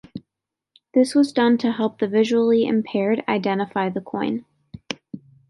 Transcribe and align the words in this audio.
This 0.95 1.13
was 1.13 1.31
done 1.31 1.59
to 1.59 1.71
help 1.73 1.99
the 1.99 2.07
visually 2.07 2.65
impaired 2.65 3.23
identify 3.27 3.89
the 3.89 4.01
coin. 4.01 4.45